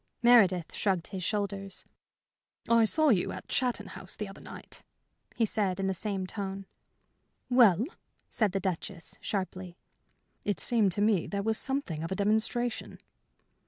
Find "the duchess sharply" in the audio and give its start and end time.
8.51-9.77